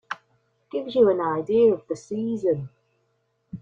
[0.71, 2.69] Gives you an idea of the season.